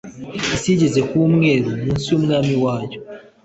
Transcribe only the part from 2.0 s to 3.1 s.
yumwami wayo